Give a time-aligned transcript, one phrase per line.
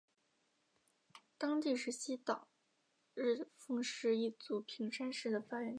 [1.37, 2.47] 当地是西党
[3.13, 5.69] 日奉氏一族平山氏的发源地。